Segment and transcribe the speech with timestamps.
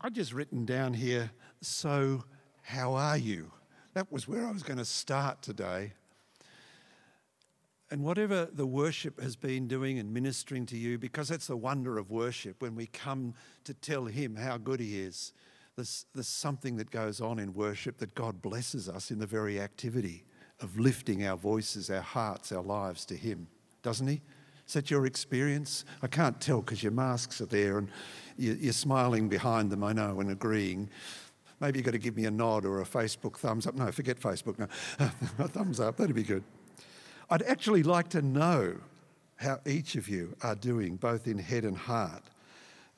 [0.00, 2.22] I just written down here, so
[2.62, 3.50] how are you?
[3.94, 5.92] That was where I was going to start today.
[7.90, 11.98] And whatever the worship has been doing and ministering to you, because that's the wonder
[11.98, 13.34] of worship when we come
[13.64, 15.32] to tell Him how good He is.
[15.74, 19.60] There's, there's something that goes on in worship that God blesses us in the very
[19.60, 20.26] activity
[20.60, 23.48] of lifting our voices, our hearts, our lives to Him,
[23.82, 24.20] doesn't He?
[24.68, 25.86] Is that your experience?
[26.02, 27.88] I can't tell because your masks are there and
[28.36, 30.90] you're smiling behind them, I know, and agreeing.
[31.58, 33.74] Maybe you've got to give me a nod or a Facebook thumbs up.
[33.74, 34.58] No, forget Facebook.
[34.58, 34.68] No,
[35.38, 36.44] a thumbs up, that'd be good.
[37.30, 38.76] I'd actually like to know
[39.36, 42.24] how each of you are doing, both in head and heart.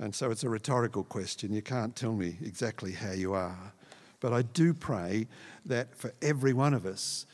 [0.01, 1.53] And so it's a rhetorical question.
[1.53, 3.73] You can't tell me exactly how you are.
[4.19, 5.29] But I do pray
[5.67, 7.27] that for every one of us,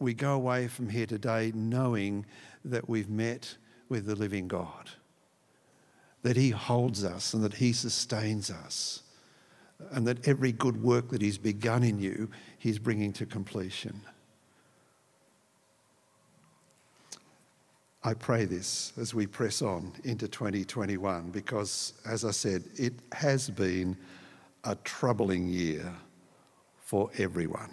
[0.00, 2.26] we go away from here today knowing
[2.64, 3.56] that we've met
[3.88, 4.90] with the living God,
[6.22, 9.02] that He holds us and that He sustains us,
[9.90, 14.00] and that every good work that He's begun in you, He's bringing to completion.
[18.04, 23.48] I pray this as we press on into 2021 because, as I said, it has
[23.48, 23.96] been
[24.64, 25.92] a troubling year
[26.80, 27.70] for everyone.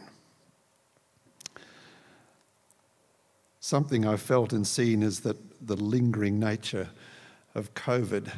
[3.70, 6.90] Something I've felt and seen is that the lingering nature
[7.54, 8.32] of COVID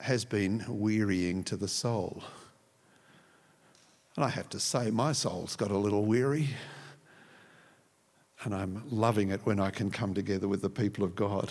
[0.00, 2.22] has been wearying to the soul.
[4.16, 6.50] And I have to say, my soul's got a little weary.
[8.42, 11.50] And I'm loving it when I can come together with the people of God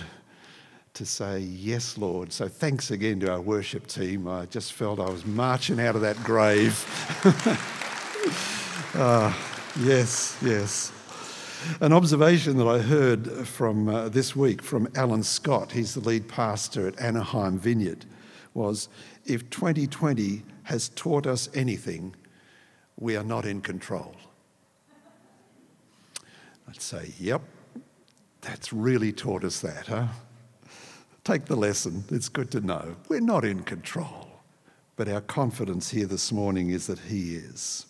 [0.93, 2.31] to say, Yes, Lord.
[2.31, 4.27] So thanks again to our worship team.
[4.27, 6.77] I just felt I was marching out of that grave.
[8.93, 9.33] uh,
[9.79, 10.91] yes, yes.
[11.79, 16.27] An observation that I heard from uh, this week from Alan Scott, he's the lead
[16.27, 18.05] pastor at Anaheim Vineyard,
[18.53, 18.89] was
[19.25, 22.15] if 2020 has taught us anything,
[22.99, 24.15] we are not in control.
[26.67, 27.41] I'd say, yep,
[28.41, 30.07] that's really taught us that, huh?
[31.23, 32.03] Take the lesson.
[32.09, 32.95] It's good to know.
[33.07, 34.27] We're not in control,
[34.95, 37.85] but our confidence here this morning is that He is.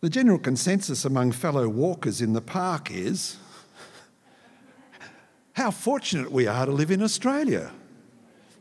[0.00, 3.36] The general consensus among fellow walkers in the park is
[5.54, 7.72] how fortunate we are to live in Australia.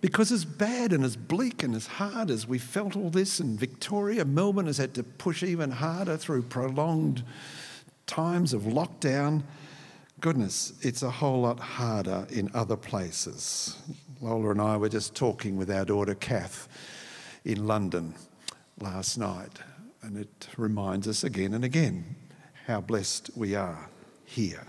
[0.02, 3.56] Because as bad and as bleak and as hard as we felt all this in
[3.56, 7.24] Victoria, Melbourne has had to push even harder through prolonged
[8.08, 9.44] times of lockdown.
[10.20, 13.78] Goodness, it's a whole lot harder in other places.
[14.22, 16.68] Lola and I were just talking with our daughter Kath
[17.46, 18.16] in London
[18.80, 19.59] last night,
[20.07, 22.16] and it reminds us again and again
[22.66, 23.90] how blessed we are
[24.23, 24.66] here.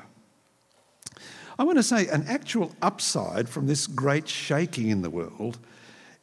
[1.56, 5.59] I want to say an actual upside from this great shaking in the world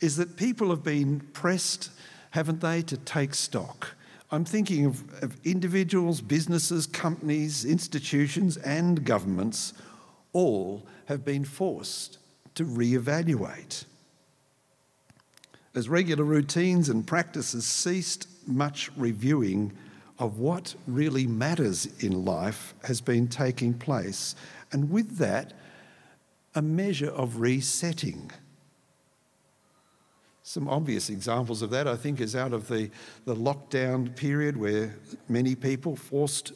[0.01, 1.91] is that people have been pressed,
[2.31, 3.95] haven't they, to take stock.
[4.31, 9.73] I'm thinking of, of individuals, businesses, companies, institutions, and governments
[10.33, 12.17] all have been forced
[12.55, 13.85] to re-evaluate.
[15.73, 19.73] As regular routines and practices ceased, much reviewing
[20.17, 24.35] of what really matters in life has been taking place
[24.71, 25.53] and with that,
[26.53, 28.31] a measure of resetting.
[30.43, 32.91] Some obvious examples of that, I think, is out of the,
[33.25, 34.95] the lockdown period where
[35.27, 36.53] many people forced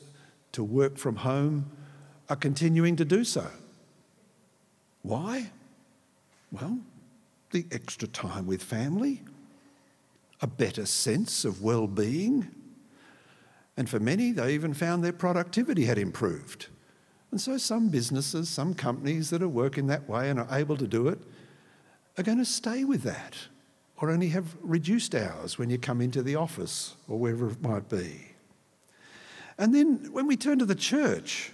[0.51, 1.71] to work from home
[2.29, 3.47] are continuing to do so.
[5.01, 5.49] Why?
[6.51, 6.79] Well,
[7.51, 9.21] the extra time with family,
[10.41, 12.49] a better sense of well being,
[13.79, 16.67] and for many, they even found their productivity had improved.
[17.31, 20.87] And so some businesses, some companies that are working that way and are able to
[20.87, 21.19] do it
[22.17, 23.35] are going to stay with that
[24.01, 27.87] or only have reduced hours when you come into the office or wherever it might
[27.87, 28.33] be.
[29.57, 31.51] And then when we turn to the church,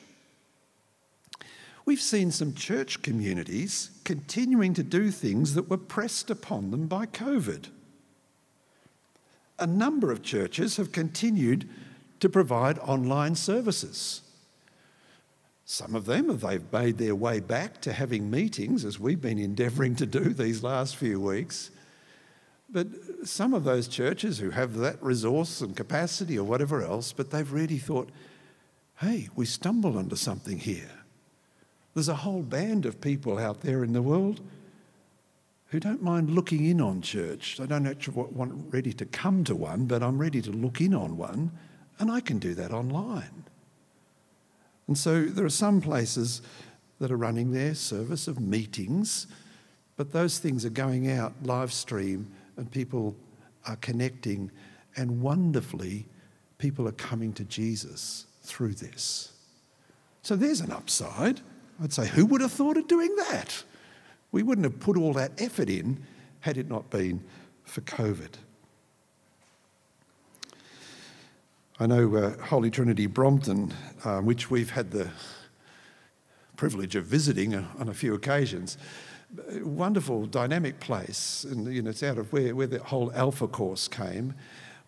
[1.85, 7.05] we've seen some church communities continuing to do things that were pressed upon them by
[7.07, 7.67] COVID.
[9.57, 11.69] A number of churches have continued
[12.19, 14.21] to provide online services.
[15.65, 19.95] Some of them, they've made their way back to having meetings, as we've been endeavouring
[19.95, 21.71] to do these last few weeks.
[22.69, 22.87] But
[23.23, 27.51] some of those churches who have that resource and capacity or whatever else, but they've
[27.51, 28.09] really thought,
[28.99, 30.91] hey, we stumble onto something here.
[31.93, 34.41] There's a whole band of people out there in the world
[35.67, 37.57] who don't mind looking in on church.
[37.57, 40.93] They don't actually want ready to come to one, but I'm ready to look in
[40.93, 41.51] on one,
[41.99, 43.45] and I can do that online.
[44.87, 46.41] And so there are some places
[46.99, 49.27] that are running their service of meetings
[49.95, 53.15] But those things are going out live stream and people
[53.65, 54.51] are connecting,
[54.95, 56.05] and wonderfully,
[56.57, 59.31] people are coming to Jesus through this.
[60.21, 61.41] So there's an upside.
[61.81, 63.63] I'd say, who would have thought of doing that?
[64.35, 66.03] We wouldn't have put all that effort in
[66.41, 67.23] had it not been
[67.63, 68.33] for COVID.
[71.79, 73.73] I know uh, Holy Trinity Brompton,
[74.03, 75.09] uh, which we've had the
[76.57, 78.77] privilege of visiting uh, on a few occasions,
[79.61, 83.87] wonderful dynamic place, and you know it's out of where, where the whole Alpha course
[83.87, 84.33] came.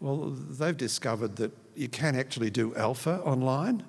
[0.02, 3.86] Well, they've discovered that you can actually do Alpha online.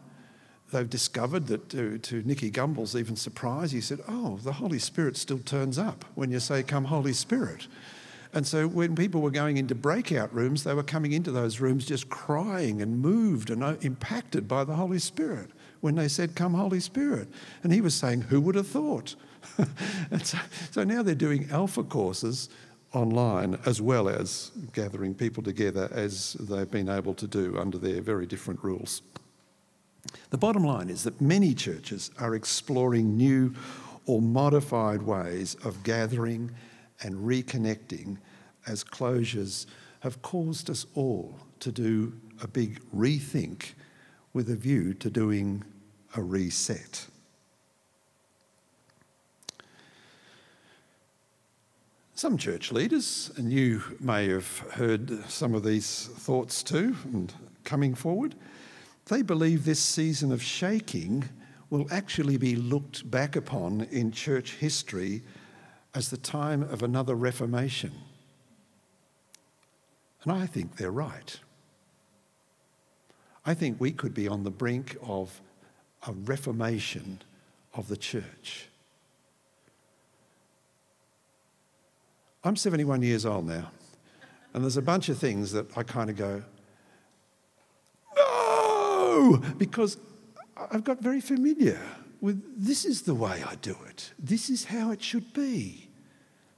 [0.71, 5.17] They've discovered that, to, to Nicky Gumbel's even surprise, he said, "Oh, the Holy Spirit
[5.17, 7.67] still turns up when you say, "Come, Holy Spirit."
[8.35, 11.87] And so when people were going into breakout rooms, they were coming into those rooms
[11.87, 15.51] just crying and moved and uh, impacted by the Holy Spirit
[15.81, 17.29] when they said, Come, Holy Spirit.
[17.63, 19.15] And he was saying, Who would have thought?
[20.11, 20.39] and so,
[20.71, 22.51] so now they're doing alpha courses
[22.93, 28.01] online as well as gathering people together as they've been able to do under their
[28.01, 29.03] very different rules.
[30.31, 33.55] The bottom line is that many churches are exploring new
[34.05, 36.51] or modified ways of gathering
[37.03, 38.19] and reconnecting
[38.67, 39.67] as closures
[40.01, 43.73] have caused us all to do a big rethink
[44.33, 45.65] with a view to doing
[46.15, 47.07] a reset.
[52.15, 57.33] Some church leaders, and you may have heard some of these thoughts too, and
[57.65, 58.35] coming forward,
[59.09, 61.29] they believe this season of shaking
[61.71, 65.23] will actually be looked back upon in church history
[65.95, 67.93] as the time of another Reformation.
[70.23, 71.39] And I think they're right.
[73.45, 75.41] I think we could be on the brink of
[76.07, 77.23] a reformation
[77.75, 78.69] of the church.
[82.45, 83.71] I'm 71 years old now,
[84.55, 86.43] and there's a bunch of things that I kind of go,
[89.59, 89.99] because
[90.57, 91.81] I've got very familiar
[92.21, 95.89] with this is the way I do it, this is how it should be,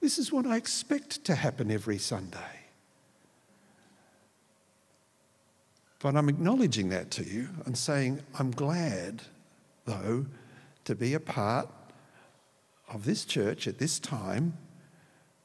[0.01, 2.39] this is what I expect to happen every Sunday.
[6.01, 9.23] But I'm acknowledging that to you and saying, I'm glad,
[9.85, 10.25] though,
[10.85, 11.69] to be a part
[12.89, 14.57] of this church at this time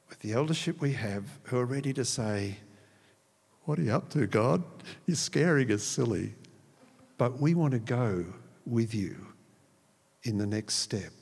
[0.08, 2.56] with the eldership we have who are ready to say,
[3.64, 4.64] What are you up to, God?
[5.06, 6.34] You're scaring us silly.
[7.18, 8.26] But we want to go
[8.66, 9.16] with you
[10.22, 11.12] in the next step.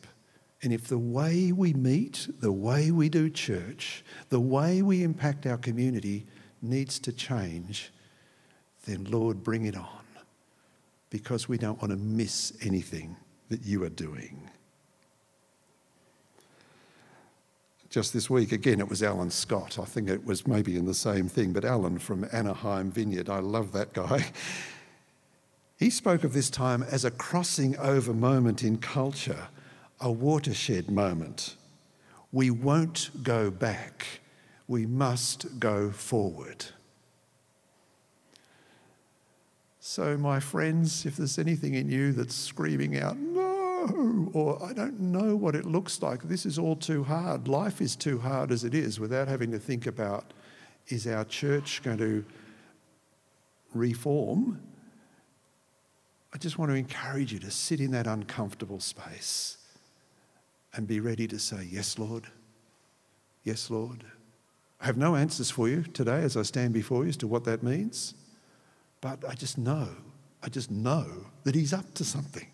[0.63, 5.47] And if the way we meet, the way we do church, the way we impact
[5.47, 6.27] our community
[6.63, 7.93] needs to change,
[8.87, 9.89] then Lord, bring it on.
[11.11, 13.17] Because we don't want to miss anything
[13.51, 14.51] that you are doing.
[17.95, 18.51] just this week.
[18.51, 19.79] Again, it was Alan Scott.
[19.79, 23.39] I think it was maybe in the same thing, but Alan from Anaheim Vineyard, I
[23.39, 24.33] love that guy.
[25.85, 29.49] He spoke of this time as a crossing over moment in culture,
[30.01, 31.57] a watershed moment.
[32.33, 34.07] We won't go back,
[34.67, 36.65] we must go forward.
[39.79, 44.99] So, my friends, if there's anything in you that's screaming out, no, or I don't
[44.99, 46.23] know what it looks like.
[46.23, 47.47] This is all too hard.
[47.47, 50.33] Life is too hard as it is without having to think about
[50.89, 52.25] is our church going to
[53.75, 54.63] reform?
[56.35, 59.57] I just want to encourage you to sit in that uncomfortable space
[60.75, 62.27] and be ready to say, Yes, Lord.
[63.45, 64.05] Yes, Lord.
[64.81, 67.45] I have no answers for you today as I stand before you as to what
[67.45, 68.15] that means,
[69.01, 69.89] but I just know,
[70.43, 71.07] I just know
[71.45, 72.49] that He's up to something.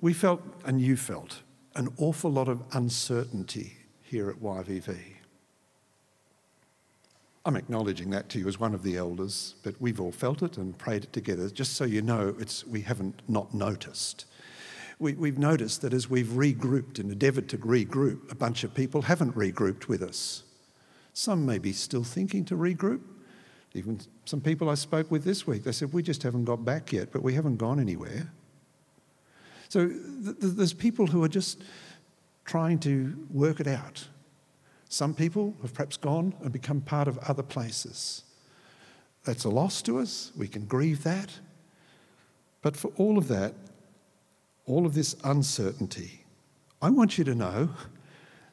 [0.00, 1.40] We felt, and you felt,
[1.74, 5.13] an awful lot of uncertainty here at YVV.
[7.46, 10.56] I'm acknowledging that to you as one of the elders, but we've all felt it
[10.56, 11.50] and prayed it together.
[11.50, 14.24] Just so you know, it's, we haven't not noticed.
[14.98, 19.02] We, we've noticed that as we've regrouped and endeavoured to regroup, a bunch of people
[19.02, 20.44] haven't regrouped with us.
[21.12, 23.02] Some may be still thinking to regroup.
[23.74, 26.92] Even some people I spoke with this week, they said, We just haven't got back
[26.92, 28.32] yet, but we haven't gone anywhere.
[29.68, 31.62] So th- there's people who are just
[32.44, 34.06] trying to work it out.
[34.94, 38.22] Some people have perhaps gone and become part of other places.
[39.24, 40.30] That's a loss to us.
[40.36, 41.30] We can grieve that.
[42.62, 43.54] But for all of that,
[44.66, 46.24] all of this uncertainty,
[46.80, 47.70] I want you to know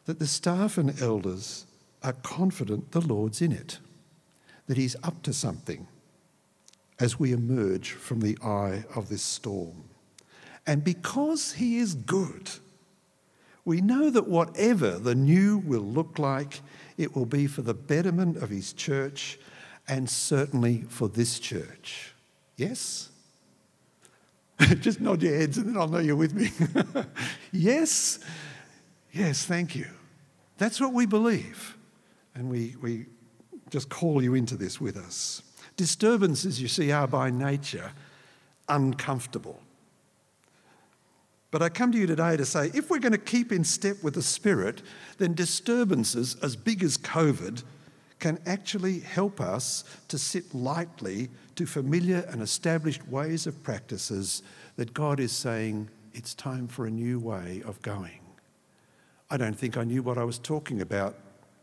[0.06, 1.68] that the staff and elders
[2.02, 3.78] are confident the Lord's in it,
[4.66, 5.88] that He's up to something
[7.00, 9.84] as we emerge from the eye of this storm.
[10.66, 12.50] And because He is good,
[13.66, 16.62] we know that whatever the new will look like,
[16.98, 19.40] it will be for the betterment of His church
[19.88, 22.14] and certainly for this church.
[22.58, 23.10] Yes?
[24.80, 26.52] Just nod your heads and then I'll know you're with me.
[27.52, 28.20] yes?
[29.12, 29.88] Yes, thank you.
[30.58, 31.78] That's what we believe.
[32.36, 33.08] And we, we
[33.70, 35.42] just call you into this with us.
[35.76, 37.92] Disturbances, you see, are by nature
[38.70, 39.60] uncomfortable.
[41.52, 44.02] But I come to you today to say if we're going to keep in step
[44.02, 44.82] with the Spirit,
[45.18, 47.64] then disturbances as big as COVID
[48.20, 54.44] can actually help us to sit lightly to familiar and established ways of practices
[54.78, 58.20] that God is saying it's time for a new way of going.
[59.30, 61.16] I don't think I knew what I was talking about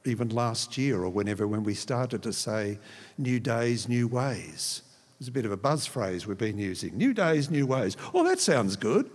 [0.04, 2.78] even last year or whenever when we started to say
[3.18, 4.82] new days, new ways.
[5.20, 6.96] It's a bit of a buzz phrase we've been using.
[6.96, 7.96] New days, new ways.
[8.14, 9.10] Oh, that sounds good.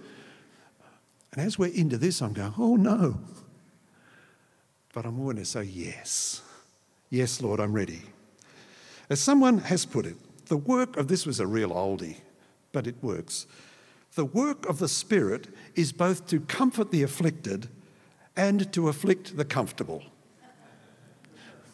[1.34, 3.20] And as we're into this, I'm going, oh no.
[4.94, 6.42] But I'm going to say yes.
[7.10, 8.04] Yes, Lord, I'm ready.
[9.10, 12.18] As someone has put it, the work of this was a real oldie,
[12.72, 13.48] but it works.
[14.16, 17.68] The work of the Spirit is both to comfort the afflicted
[18.36, 20.04] and to afflict the comfortable.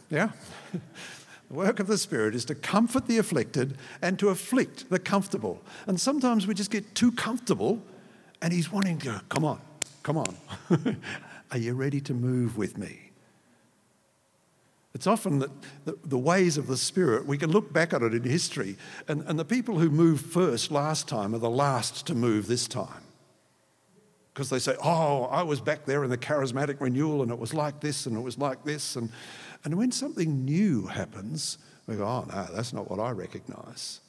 [0.10, 0.30] Yeah?
[0.72, 5.62] The work of the Spirit is to comfort the afflicted and to afflict the comfortable.
[5.86, 7.82] And sometimes we just get too comfortable
[8.42, 9.62] and He's wanting to, come on,
[10.04, 10.36] come on.
[11.52, 13.12] Are you ready to move with me?
[14.94, 15.52] It's often that
[15.86, 18.76] the, the, ways of the Spirit, we can look back at it in history,
[19.08, 22.68] and, and the people who moved first last time are the last to move this
[22.68, 23.04] time
[24.40, 27.54] because they say, Oh, I was back there in the charismatic renewal and it was
[27.54, 28.96] like this and it was like this.
[28.96, 29.10] And,
[29.66, 34.00] and when something new happens, we go, Oh, no, that's not what I recognize.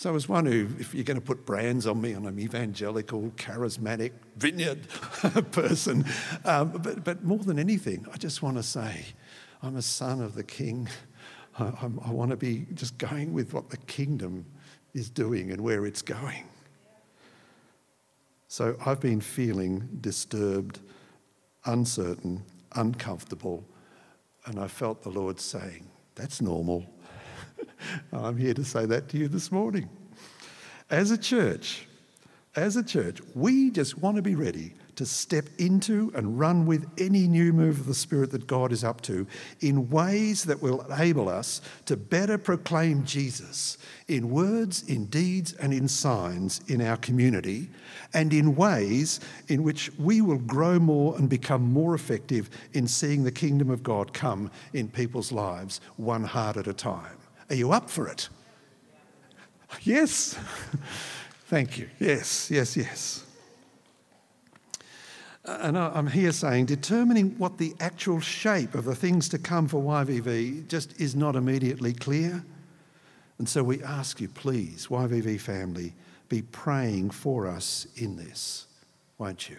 [0.00, 3.32] So, as one who, if you're going to put brands on me, I'm an evangelical,
[3.36, 4.88] charismatic, vineyard
[5.52, 6.06] person.
[6.46, 9.04] Um, but, but more than anything, I just want to say,
[9.62, 10.88] I'm a son of the king.
[11.58, 14.46] I, I want to be just going with what the kingdom
[14.94, 16.44] is doing and where it's going.
[18.48, 20.80] So I've been feeling disturbed,
[21.66, 22.42] uncertain,
[22.74, 23.66] uncomfortable,
[24.46, 26.86] and I felt the Lord saying, That's normal.
[28.12, 29.88] I'm here to say that to you this morning.
[30.90, 31.86] As a church,
[32.56, 36.86] as a church, we just want to be ready to step into and run with
[36.98, 39.26] any new move of the Spirit that God is up to
[39.60, 45.72] in ways that will enable us to better proclaim Jesus in words, in deeds, and
[45.72, 47.70] in signs in our community,
[48.12, 53.24] and in ways in which we will grow more and become more effective in seeing
[53.24, 57.19] the kingdom of God come in people's lives one heart at a time.
[57.50, 58.28] Are you up for it?
[59.82, 60.38] Yes.
[61.46, 61.88] Thank you.
[61.98, 63.26] Yes, yes, yes.
[65.44, 69.66] Uh, and I'm here saying determining what the actual shape of the things to come
[69.66, 72.44] for YVV just is not immediately clear.
[73.38, 75.94] And so we ask you, please, YVV family,
[76.28, 78.66] be praying for us in this,
[79.18, 79.56] won't you?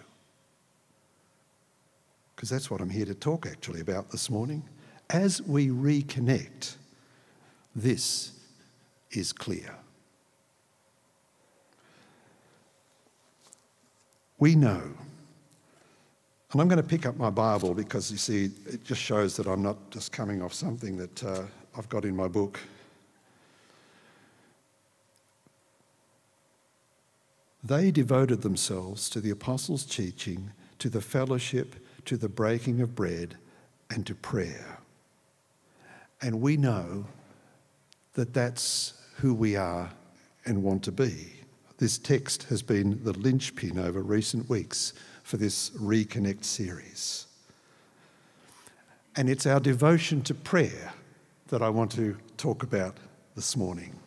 [2.34, 4.62] Because that's what I'm here to talk actually about this morning.
[5.10, 6.76] As we reconnect,
[7.74, 8.32] this
[9.10, 9.74] is clear.
[14.38, 14.92] We know
[16.52, 19.46] and I'm going to pick up my Bible because you see, it just shows that
[19.46, 21.42] I'm not just coming off something that uh,
[21.76, 22.60] I've got in my book.
[27.64, 33.36] They devoted themselves to the apostles' teaching, to the fellowship, to the breaking of bread,
[33.88, 34.78] and to prayer.
[36.20, 37.06] And we know
[38.14, 39.90] that that's who we are
[40.44, 41.32] and want to be.
[41.78, 44.92] This text has been the linchpin over recent weeks
[45.22, 47.26] for this Reconnect series.
[49.16, 50.92] And it's our devotion to prayer
[51.48, 52.96] that I want to talk about
[53.34, 53.98] this morning.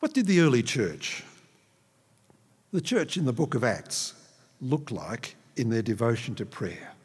[0.00, 1.24] What did the early church,
[2.72, 4.14] the church in the book of Acts,
[4.60, 6.95] look like in their devotion to prayer?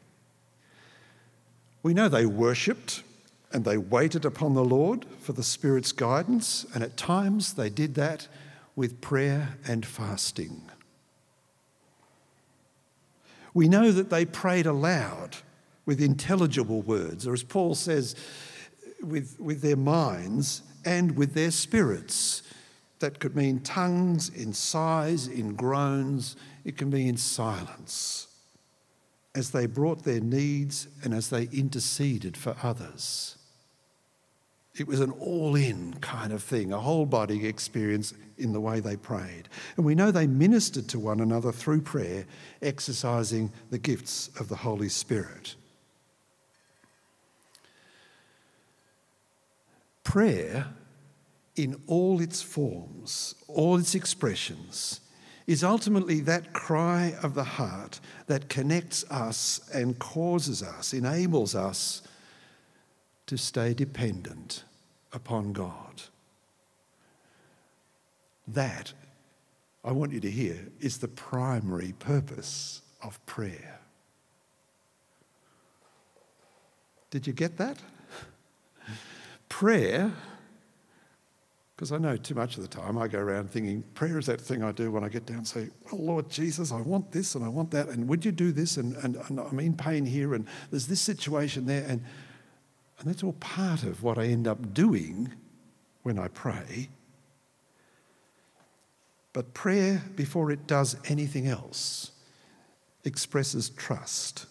[1.82, 3.02] We know they worshipped
[3.52, 7.94] and they waited upon the Lord for the Spirit's guidance, and at times they did
[7.96, 8.28] that
[8.74, 10.62] with prayer and fasting.
[13.52, 15.36] We know that they prayed aloud
[15.84, 18.14] with intelligible words, or as Paul says,
[19.02, 22.42] with, with their minds and with their spirits.
[23.00, 28.28] That could mean tongues, in sighs, in groans, it can be in silence
[29.34, 33.38] as they brought their needs and as they interceded for others.
[34.74, 38.80] It was an all in kind of thing, a whole body experience in the way
[38.80, 39.48] they prayed.
[39.76, 42.24] And we know they ministered to one another through prayer,
[42.62, 45.56] exercising the gifts of the Holy Spirit.
[50.04, 50.68] Prayer,
[51.54, 55.01] in all its forms, all its expressions,
[55.46, 62.02] is ultimately that cry of the heart that connects us and causes us, enables us
[63.26, 64.64] to stay dependent
[65.12, 66.02] upon God.
[68.46, 68.92] That,
[69.84, 73.80] I want you to hear, is the primary purpose of prayer.
[77.10, 77.78] Did you get that?
[79.48, 80.12] Prayer
[81.82, 84.40] because I know too much of the time I go around thinking prayer is that
[84.40, 87.34] thing I do when I get down and say, Oh Lord Jesus, I want this
[87.34, 87.88] and I want that.
[87.88, 88.76] And would you do this?
[88.76, 91.82] And, and, and I'm in pain here and there's this situation there.
[91.88, 92.00] And,
[93.00, 95.32] and that's all part of what I end up doing
[96.04, 96.88] when I pray.
[99.32, 102.12] But prayer, before it does anything else,
[103.02, 104.46] expresses trust.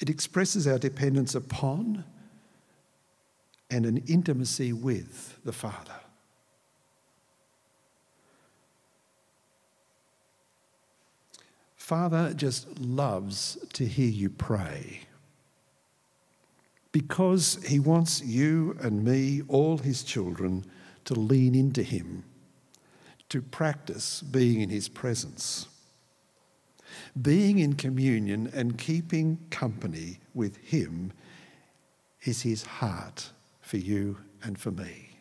[0.00, 2.02] It expresses our dependence upon
[3.70, 5.99] and an intimacy with the Father.
[11.90, 15.00] Father just loves to hear you pray
[16.92, 20.64] because he wants you and me, all his children,
[21.04, 22.22] to lean into him,
[23.28, 25.66] to practice being in his presence.
[27.20, 31.12] Being in communion and keeping company with him
[32.22, 33.30] is his heart
[33.62, 35.18] for you and for me.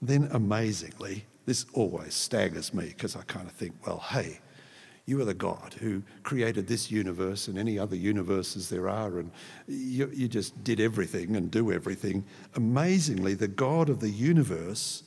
[0.00, 4.40] Then, amazingly, this always staggers me because I kind of think, well, hey,
[5.06, 9.30] you are the God who created this universe and any other universes there are, and
[9.66, 12.26] you, you, just did everything and do everything.
[12.54, 15.04] Amazingly, the God of the universe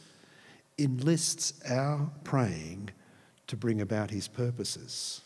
[0.79, 2.89] enlists our praying
[3.45, 5.21] to bring about his purposes.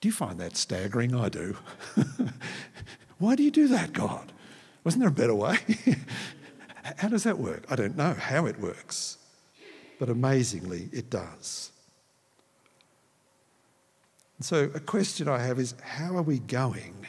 [0.00, 1.14] Do you find that staggering?
[1.14, 1.56] I do.
[3.18, 4.32] Why do you do that, God?
[4.82, 5.58] Wasn't there a better way?
[6.96, 7.66] how does that work?
[7.70, 9.18] I don't know how it works,
[10.00, 11.72] but amazingly, it does.
[14.40, 17.06] So, a question I have is how are we going?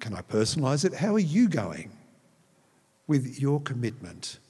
[0.00, 0.92] Can I personalise it?
[0.92, 1.92] How are you going
[3.06, 4.40] with your commitment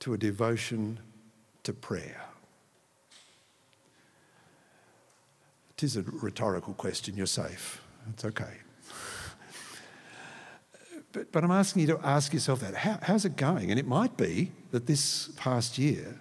[0.00, 1.00] to a devotion
[1.62, 2.20] to prayer?
[5.72, 7.80] It is a rhetorical question, you're safe.
[8.10, 8.61] It's okay.
[11.12, 12.74] But, but I'm asking you to ask yourself that.
[12.74, 13.70] How, how's it going?
[13.70, 16.18] And it might be that this past year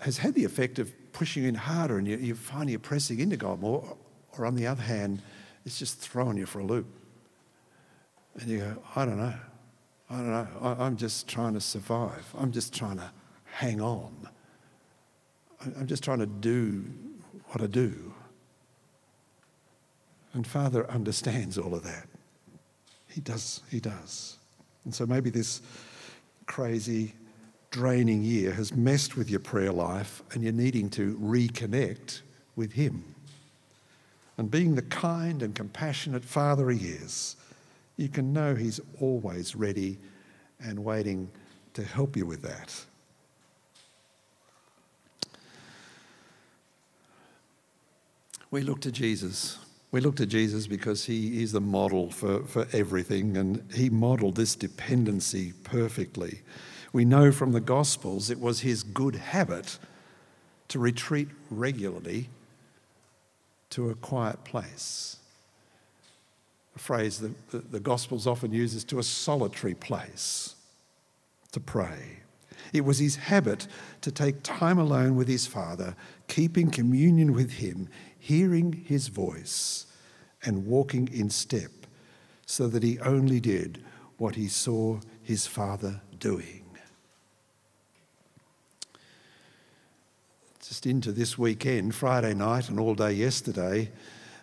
[0.00, 3.36] has had the effect of pushing in harder and you, you find you're pressing into
[3.36, 3.96] God more.
[4.36, 5.22] Or on the other hand,
[5.64, 6.86] it's just throwing you for a loop.
[8.40, 9.34] And you go, I don't know.
[10.10, 10.48] I don't know.
[10.60, 12.26] I, I'm just trying to survive.
[12.36, 13.10] I'm just trying to
[13.44, 14.28] hang on.
[15.78, 16.84] I'm just trying to do
[17.46, 18.12] what I do.
[20.34, 22.06] And Father understands all of that.
[23.16, 24.36] He does, he does.
[24.84, 25.62] And so maybe this
[26.44, 27.14] crazy,
[27.70, 32.20] draining year has messed with your prayer life and you're needing to reconnect
[32.56, 33.14] with Him.
[34.36, 37.36] And being the kind and compassionate Father He is,
[37.96, 39.96] you can know He's always ready
[40.60, 41.30] and waiting
[41.72, 42.84] to help you with that.
[48.50, 49.56] We look to Jesus
[49.96, 54.36] we look to Jesus because he is the model for, for everything, and he modeled
[54.36, 56.42] this dependency perfectly.
[56.92, 59.78] We know from the Gospels it was his good habit
[60.68, 62.28] to retreat regularly
[63.70, 65.16] to a quiet place.
[66.74, 70.56] A phrase that the, the Gospels often uses to a solitary place
[71.52, 72.18] to pray.
[72.74, 73.66] It was his habit
[74.02, 75.96] to take time alone with his Father,
[76.28, 77.88] keeping communion with him
[78.26, 79.86] hearing his voice
[80.44, 81.70] and walking in step,
[82.44, 83.84] so that he only did
[84.18, 86.64] what he saw his father doing.
[90.60, 93.92] Just into this weekend, Friday night and all day yesterday,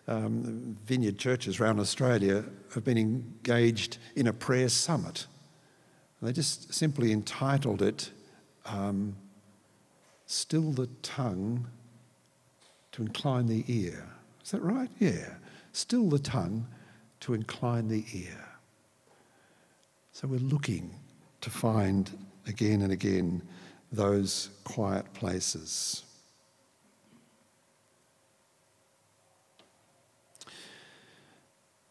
[0.08, 5.28] um, vineyard churches around Australia have been engaged in a prayer summit.
[6.22, 8.12] They just simply entitled it
[8.66, 9.18] um,
[10.26, 11.68] Still the Tongue
[12.94, 14.08] to incline the ear.
[14.44, 14.90] Is that right?
[15.00, 15.36] Yeah.
[15.74, 16.68] Still the tongue
[17.22, 18.46] to incline the ear.
[20.12, 20.96] So we're looking
[21.42, 22.10] to find
[22.48, 23.42] again and again
[23.92, 26.04] those quiet places.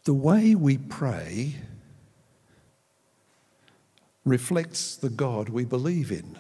[0.05, 1.57] The way we pray
[4.25, 6.39] reflects the God we believe in.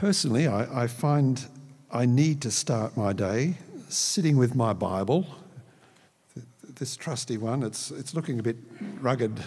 [0.00, 1.46] Personally, I, I, find
[1.90, 3.56] I need to start my day
[3.90, 5.26] sitting with my Bible.
[6.64, 8.56] This trusty one, it's, it's looking a bit
[8.98, 9.42] rugged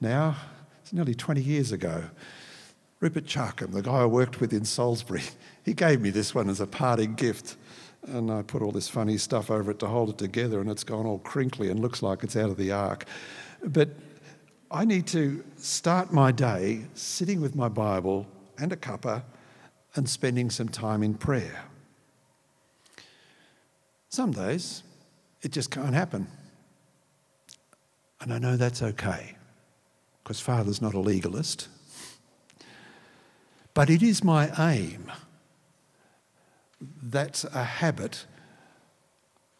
[0.00, 0.34] now.
[0.80, 2.04] It's nearly 20 years ago.
[3.00, 5.24] Rupert Charkham, the guy I worked with in Salisbury,
[5.62, 7.56] he gave me this one as a parting gift.
[8.06, 10.84] And I put all this funny stuff over it to hold it together, and it's
[10.84, 13.04] gone all crinkly and looks like it's out of the ark.
[13.62, 13.90] But
[14.70, 19.22] I need to start my day sitting with my Bible and a cuppa
[19.96, 21.64] and spending some time in prayer.
[24.08, 24.82] Some days
[25.42, 26.28] it just can't happen.
[28.20, 29.36] And I know that's okay
[30.22, 31.68] because Father's not a legalist.
[33.74, 35.12] But it is my aim.
[37.02, 38.26] That's a habit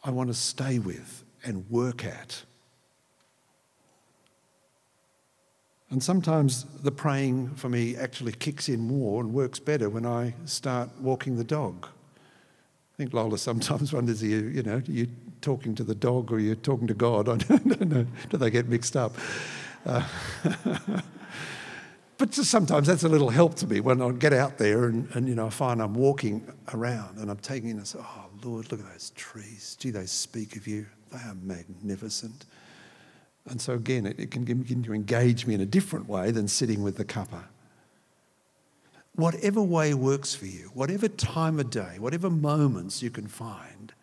[0.03, 2.44] I want to stay with and work at.
[5.90, 10.35] And sometimes the praying for me actually kicks in more and works better when I
[10.44, 11.87] start walking the dog.
[11.87, 15.09] I think Lola sometimes wonders, you, you know, are you
[15.40, 17.29] talking to the dog or are you're talking to God?
[17.29, 18.07] I don't know.
[18.31, 19.14] Do they get mixed up?
[19.85, 20.03] Uh,
[22.18, 25.29] but sometimes that's a little help to me when I get out there and, and,
[25.29, 28.81] you know, I find I'm walking around and I'm taking in say, oh, Lord, look
[28.81, 29.77] at those trees.
[29.79, 30.87] Gee, they speak of you.
[31.12, 32.46] They are magnificent.
[33.48, 36.48] And so, again, it, it can begin to engage me in a different way than
[36.48, 37.44] sitting with the cuppa.
[39.14, 43.94] Whatever way works for you, whatever time of day, whatever moments you can find,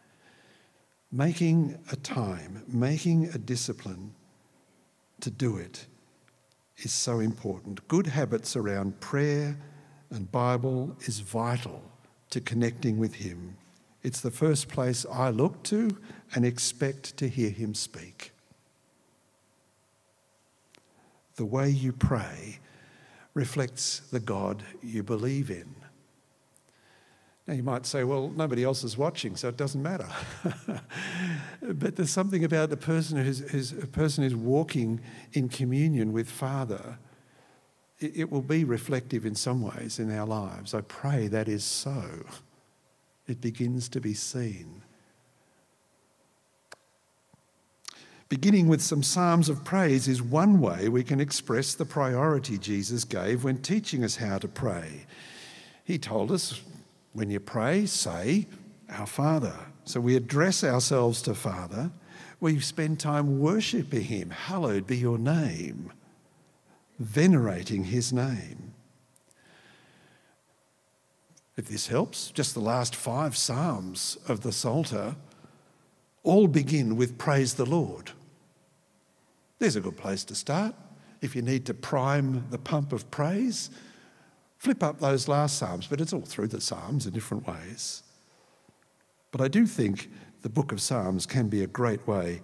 [1.11, 4.15] making a time, making a discipline
[5.19, 5.85] to do it
[6.77, 7.87] is so important.
[7.87, 9.57] Good habits around prayer
[10.09, 11.83] and Bible is vital
[12.31, 13.57] to connecting with Him.
[14.01, 15.95] It's the first place I look to
[16.33, 18.32] and expect to hear Him speak
[21.35, 22.59] the way you pray
[23.33, 25.75] reflects the God you believe in.
[27.47, 30.07] Now, you might say, well, nobody else is watching, so it doesn't matter.
[31.61, 35.01] but there's something about the person who's, who's, a person who's walking
[35.33, 36.99] in communion with Father.
[37.99, 40.73] It, it will be reflective in some ways in our lives.
[40.73, 42.23] I pray that is so.
[43.27, 44.82] It begins to be seen.
[48.33, 53.03] Beginning with some psalms of praise is one way we can express the priority Jesus
[53.03, 55.05] gave when teaching us how to pray.
[55.83, 56.59] He told us,
[57.11, 58.47] when you pray, say,
[58.89, 59.53] Our Father.
[59.85, 61.91] So we address ourselves to Father.
[62.39, 64.31] We spend time worshipping Him.
[64.31, 65.91] Hallowed be your name,
[66.97, 68.73] venerating His name.
[71.55, 75.17] If this helps, just the last five Psalms of the Psalter
[76.23, 78.09] all begin with Praise the Lord.
[79.63, 80.75] There's a good place to start.
[81.21, 83.69] If you need to prime the pump of praise,
[84.57, 88.03] flip up those last Psalms, but it's all through the Psalms in different ways.
[89.31, 92.41] But I do think the book of Psalms can be a great way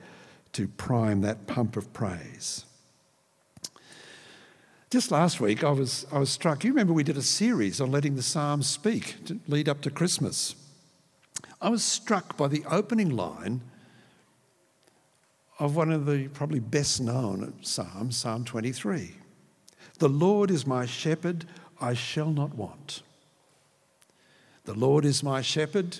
[0.54, 2.64] to prime that pump of praise.
[4.90, 6.64] Just last week, I was, I was struck.
[6.64, 9.92] You remember we did a series on letting the Psalms speak to lead up to
[9.92, 10.56] Christmas.
[11.62, 13.60] I was struck by the opening line
[15.60, 19.12] of one of the probably best known Psalms, Psalm 23.
[20.00, 21.46] The Lord is my shepherd,
[21.82, 23.04] I shall not want.
[24.64, 26.00] The Lord is my shepherd,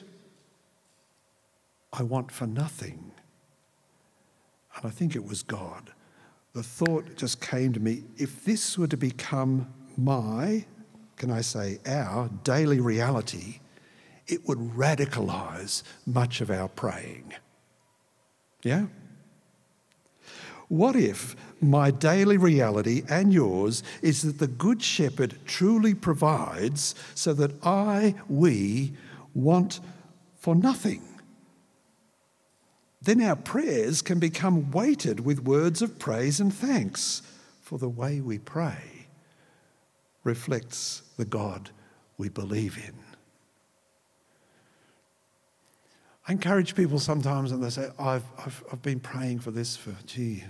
[1.92, 3.12] I want for nothing.
[4.76, 5.92] And I think it was God.
[6.54, 10.66] The thought just came to me if this were to become my,
[11.18, 13.60] can I say, our daily reality,
[14.28, 17.34] it would radicalize much of our praying.
[18.64, 18.86] Yeah?
[20.70, 27.34] What if my daily reality and yours is that the Good Shepherd truly provides so
[27.34, 28.94] that I, we,
[29.34, 29.80] want
[30.38, 31.04] for nothing?
[33.02, 37.24] Then our prayers can become weighted with words of praise and thanks,
[37.62, 39.08] for the way we pray
[40.24, 41.70] reflects the God
[42.18, 43.09] we believe in.
[46.30, 49.96] I encourage people sometimes and they say, I've, I've, I've been praying for this for,
[50.06, 50.44] gee,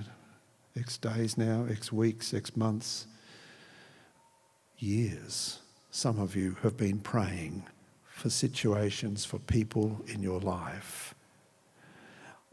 [0.78, 3.08] X days now, X weeks, X months,
[4.78, 5.60] years.
[5.90, 7.66] Some of you have been praying
[8.04, 11.16] for situations, for people in your life.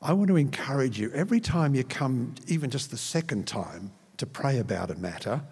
[0.01, 4.27] I want to encourage you every time you come, even just the second time, to
[4.27, 5.43] pray about a matter,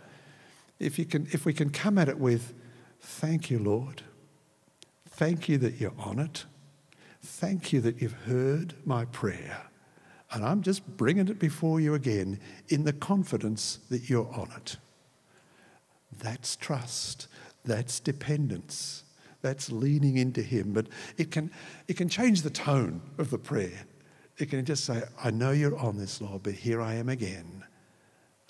[0.78, 2.54] if, you can, if we can come at it with,
[3.00, 4.02] Thank you, Lord.
[5.08, 6.44] Thank you that you're on it.
[7.24, 9.62] Thank you that you've heard my prayer.
[10.30, 14.76] And I'm just bringing it before you again in the confidence that you're on it.
[16.18, 17.28] That's trust.
[17.64, 19.04] That's dependence.
[19.40, 20.72] That's leaning into Him.
[20.72, 21.50] But it can,
[21.88, 23.86] it can change the tone of the prayer.
[24.38, 27.64] It can just say, I know you're on this, Lord, but here I am again.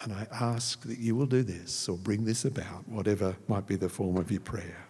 [0.01, 3.77] And I ask that you will do this or bring this about, whatever might be
[3.77, 4.85] the form of your prayer.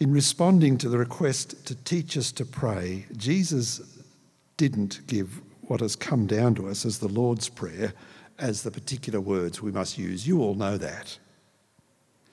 [0.00, 3.80] In responding to the request to teach us to pray, Jesus
[4.56, 7.92] didn't give what has come down to us as the Lord's Prayer
[8.38, 10.26] as the particular words we must use.
[10.26, 11.18] You all know that.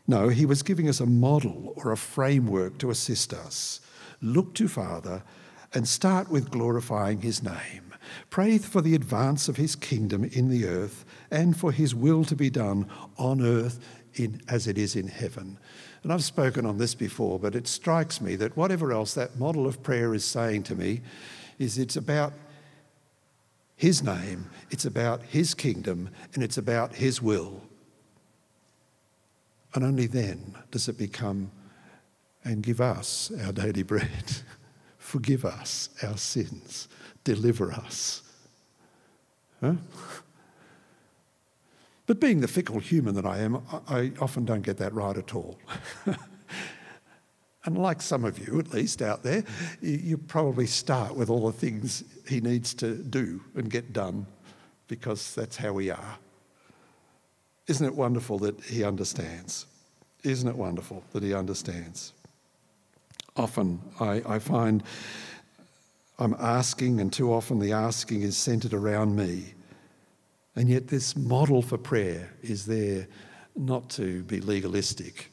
[0.07, 3.81] No, he was giving us a model or a framework to assist us.
[4.21, 5.23] Look to Father
[5.73, 7.95] and start with glorifying his name.
[8.29, 12.35] Pray for the advance of his kingdom in the earth and for his will to
[12.35, 13.79] be done on earth
[14.13, 15.57] in, as it is in heaven.
[16.05, 19.65] And I've spoken on this before, but it strikes me that whatever else that model
[19.65, 21.01] of prayer is saying to me
[21.57, 22.31] is it's about
[23.75, 27.61] his name, it's about His kingdom, and it's about His will.
[29.73, 31.51] And only then does it become,
[32.43, 34.37] and give us our daily bread,
[34.97, 36.87] forgive us our sins,
[37.23, 38.21] deliver us.
[39.59, 39.73] Huh?
[42.07, 45.33] But being the fickle human that I am, I often don't get that right at
[45.33, 45.57] all.
[47.65, 49.43] and like some of you, at least out there,
[49.81, 54.27] you probably start with all the things he needs to do and get done
[54.87, 56.17] because that's how we are.
[57.67, 59.65] Isn't it wonderful that he understands?
[60.23, 62.13] Isn't it wonderful that he understands?
[63.35, 64.83] Often I, I find
[66.17, 69.53] I'm asking, and too often the asking is centered around me.
[70.55, 73.07] And yet, this model for prayer is there
[73.55, 75.31] not to be legalistic,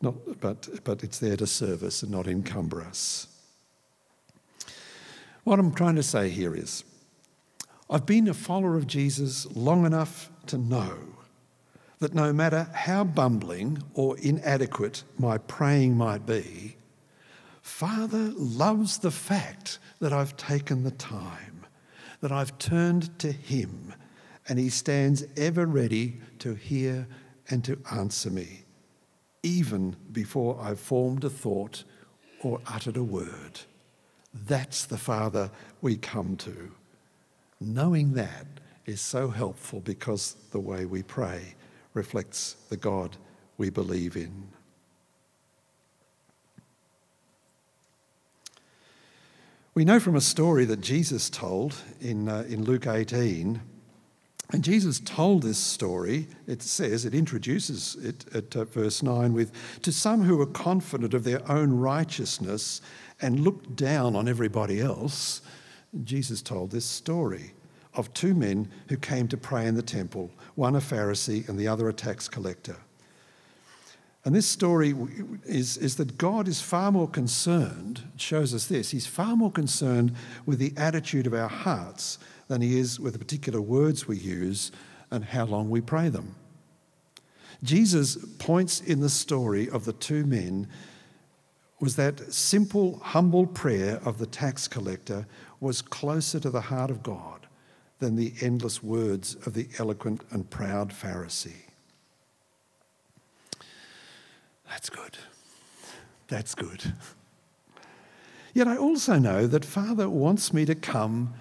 [0.00, 3.28] not, but, but it's there to serve us and not encumber us.
[5.44, 6.82] What I'm trying to say here is
[7.88, 10.98] I've been a follower of Jesus long enough to know
[12.00, 16.76] that no matter how bumbling or inadequate my praying might be,
[17.62, 21.64] Father loves the fact that I've taken the time,
[22.20, 23.94] that I've turned to Him
[24.48, 27.06] and he stands ever ready to hear
[27.48, 28.64] and to answer me,
[29.42, 31.84] even before I've formed a thought
[32.42, 33.60] or uttered a word.
[34.32, 36.72] That's the Father we come to.
[37.60, 38.46] Knowing that
[38.84, 41.54] is so helpful because the way we pray
[41.94, 43.16] reflects the God
[43.56, 44.48] we believe in.
[49.74, 53.60] We know from a story that Jesus told in, uh, in Luke 18
[54.52, 59.52] and Jesus told this story, it says, it introduces it at uh, verse 9 with,
[59.82, 62.80] to some who were confident of their own righteousness
[63.20, 65.42] and looked down on everybody else.
[66.04, 67.54] Jesus told this story
[67.94, 71.66] of two men who came to pray in the temple, one a Pharisee and the
[71.66, 72.76] other a tax collector.
[74.24, 74.94] And this story
[75.44, 80.14] is, is that God is far more concerned, shows us this, He's far more concerned
[80.44, 84.72] with the attitude of our hearts than he is with the particular words we use
[85.10, 86.34] and how long we pray them.
[87.62, 90.68] Jesus points in the story of the two men
[91.80, 95.26] was that simple, humble prayer of the tax collector
[95.60, 97.46] was closer to the heart of God
[97.98, 101.64] than the endless words of the eloquent and proud Pharisee.
[104.68, 105.16] That's good.
[106.28, 106.92] That's good.
[108.52, 111.34] Yet I also know that Father wants me to come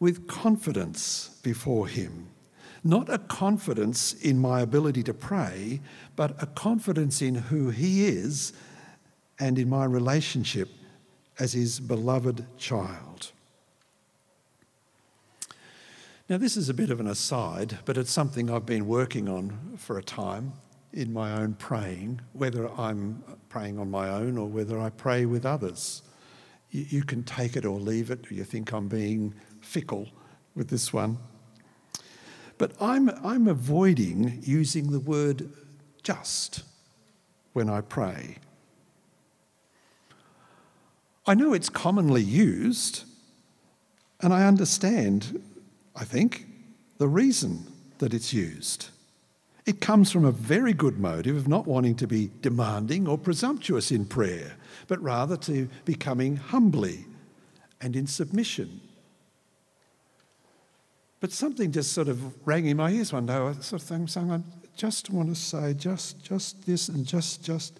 [0.00, 2.28] with confidence before Him.
[2.84, 5.80] Not a confidence in my ability to pray,
[6.16, 8.52] but a confidence in who He is
[9.38, 10.68] and in my relationship
[11.38, 13.32] as His beloved child.
[16.28, 19.76] Now, this is a bit of an aside, but it's something I've been working on
[19.78, 20.52] for a time
[20.92, 25.46] in my own praying, whether I'm praying on my own or whether I pray with
[25.46, 26.02] others.
[26.70, 28.30] You, can take it or leave it.
[28.30, 29.34] You think I'm being
[29.68, 30.08] fickle
[30.54, 31.18] with this one.
[32.56, 35.50] But I'm, I'm avoiding using the word
[36.02, 36.62] just
[37.52, 38.38] when I pray.
[41.26, 43.04] I know it's commonly used,
[44.20, 45.42] and I understand,
[45.94, 46.46] I think,
[46.96, 47.66] the reason
[47.98, 48.88] that it's used.
[49.66, 53.90] It comes from a very good motive of not wanting to be demanding or presumptuous
[53.90, 57.04] in prayer, but rather to becoming humbly
[57.82, 58.80] and in submission
[61.20, 63.34] but something just sort of rang in my ears one day.
[63.34, 64.40] I sort of thing, saying, I
[64.76, 67.78] just want to say just, just this and just, just.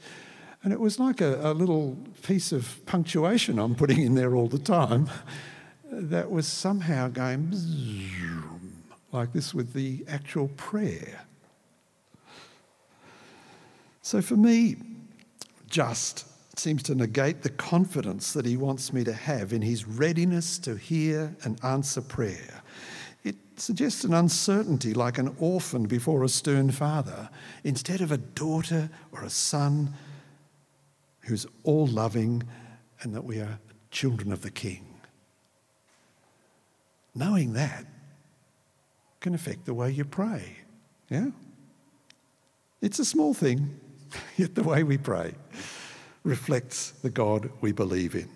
[0.65, 4.49] And it was like a, a little piece of punctuation I'm putting in there all
[4.49, 5.09] the time
[5.91, 7.53] that was somehow going
[9.13, 11.21] like this with the actual prayer.
[14.03, 14.77] So for me,
[15.69, 16.25] just
[16.59, 20.77] seems to negate the confidence that he wants me to have in his readiness to
[20.77, 22.58] hear and answer prayer.
[23.59, 27.29] Suggests an uncertainty like an orphan before a stern father,
[27.65, 29.95] instead of a daughter or a son
[31.23, 32.45] who's all loving
[33.03, 33.59] and that we are
[33.91, 34.85] children of the King.
[37.15, 37.85] Knowing that
[39.21, 40.57] can affect the way you pray.
[41.11, 41.31] Yeah?
[42.81, 43.81] It's a small thing,
[44.37, 45.35] yet the way we pray
[46.23, 48.29] reflects the God we believe in.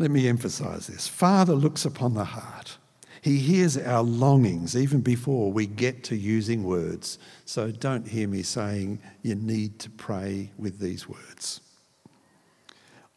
[0.00, 2.78] Let me emphasize this Father looks upon the heart.
[3.20, 7.18] He hears our longings even before we get to using words.
[7.44, 11.60] So don't hear me saying you need to pray with these words.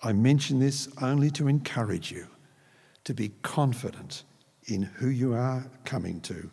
[0.02, 2.28] I mention this only to encourage you
[3.04, 4.24] to be confident
[4.66, 6.50] in who you are coming to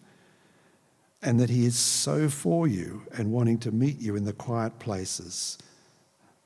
[1.23, 4.79] and that He is so for you and wanting to meet you in the quiet
[4.79, 5.57] places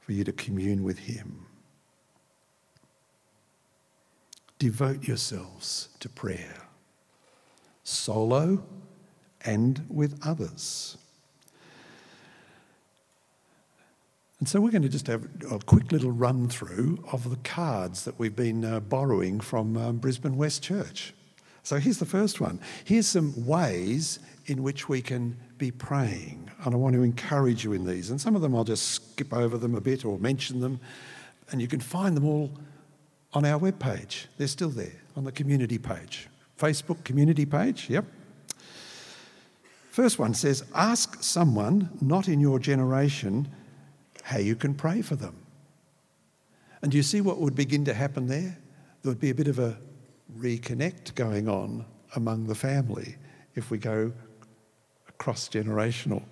[0.01, 1.47] for you to commune with Him.
[4.63, 6.55] Devote yourselves to prayer,
[7.83, 8.63] solo
[9.45, 10.97] and with others.
[14.39, 18.05] And so we're going to just have a quick little run through of the cards
[18.05, 21.13] that we've been uh, borrowing from um, Brisbane West Church.
[21.65, 22.61] So here's the first one.
[22.85, 26.49] Here's some ways in which we can be praying.
[26.65, 28.11] And I want to encourage you in these.
[28.11, 30.79] And some of them I'll just skip over them a bit or mention them.
[31.51, 32.53] And you can find them all
[33.33, 34.27] on our webpage.
[34.37, 36.29] They're still there on the community page.
[36.59, 38.05] Facebook community page, yep.
[39.91, 43.49] First one says, Ask someone not in your generation
[44.23, 45.37] how you can pray for them.
[46.81, 48.59] And do you see what would begin to happen there?
[49.03, 49.79] There would be a bit of a
[50.39, 51.85] reconnect going on
[52.17, 53.17] among the family
[53.55, 54.13] if we go
[55.19, 56.23] cross generational.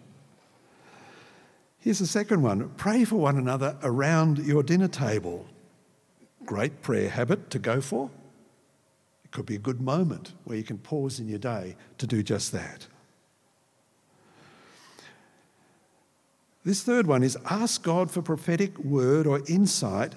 [1.78, 5.46] Here's the second one pray for one another around your dinner table.
[6.50, 8.10] Great prayer habit to go for.
[9.24, 12.24] It could be a good moment where you can pause in your day to do
[12.24, 12.88] just that.
[16.64, 20.16] This third one is ask God for prophetic word or insight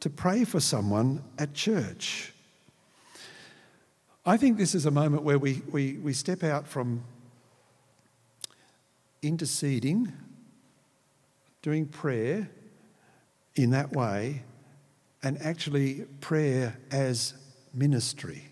[0.00, 2.34] to pray for someone at church.
[4.26, 7.02] I think this is a moment where we, we, we step out from
[9.22, 10.12] interceding,
[11.62, 12.50] doing prayer
[13.56, 14.42] in that way,
[15.22, 17.34] and actually prayer as
[17.74, 18.44] ministry.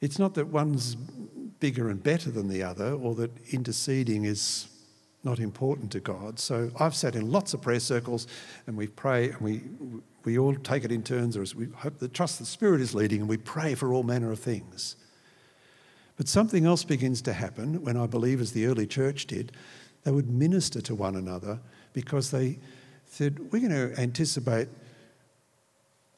[0.00, 0.94] It's not that one's
[1.60, 4.68] bigger and better than the other or that interceding is
[5.22, 6.38] not important to God.
[6.38, 8.26] So I've sat in lots of prayer circles
[8.66, 9.62] and we pray and we,
[10.24, 13.20] we all take it in turns, or we hope that trust the Spirit is leading,
[13.20, 14.96] and we pray for all manner of things.
[16.16, 19.52] But something else begins to happen when I believe, as the early church did,
[20.04, 21.60] they would minister to one another
[21.92, 22.58] because they
[23.06, 24.68] said, We're going to anticipate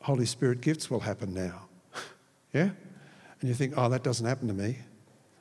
[0.06, 1.66] Holy Spirit gifts will happen now.
[2.54, 2.70] yeah?
[3.40, 4.78] And you think, Oh, that doesn't happen to me.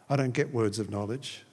[0.09, 1.43] I don't get words of knowledge.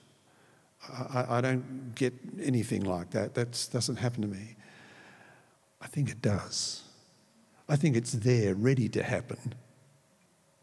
[0.91, 3.35] I, I don't get anything like that.
[3.35, 4.55] That doesn't happen to me.
[5.79, 6.81] I think it does.
[7.69, 9.53] I think it's there, ready to happen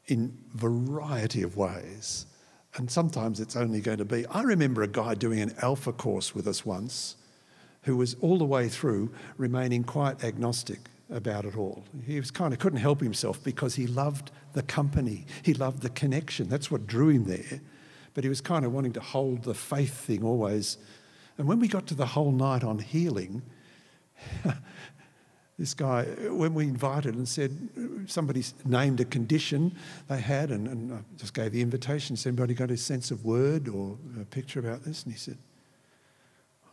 [0.09, 2.27] in variety of ways.
[2.75, 4.27] And sometimes it's only going to be.
[4.27, 7.15] I remember a guy doing an alpha course with us once
[7.83, 11.85] who was all the way through remaining quite agnostic about it all.
[12.07, 15.91] He was kind of couldn't help himself because he loved the company, he loved the
[15.91, 16.49] connection.
[16.49, 17.61] That's what drew him there.
[18.15, 20.79] But he was kind of wanting to hold the faith thing always.
[21.39, 23.43] And when we got to the whole night on healing,
[25.59, 27.57] this guy, when we invited and said,
[28.07, 29.77] somebody named a condition
[30.09, 33.25] they had, and, and I just gave the invitation, has anybody got a sense of
[33.25, 35.05] word or a picture about this?
[35.05, 35.39] And he said,